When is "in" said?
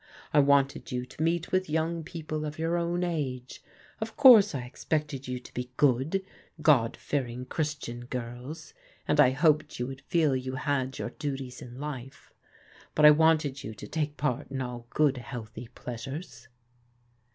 11.61-11.79, 14.49-14.59